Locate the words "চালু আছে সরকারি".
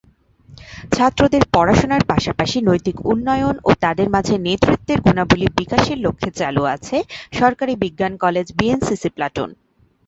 6.39-7.73